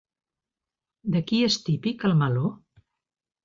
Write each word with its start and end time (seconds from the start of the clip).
De 1.17 1.21
qui 1.29 1.43
és 1.49 1.59
típic 1.69 2.09
el 2.13 2.19
meló? 2.25 2.51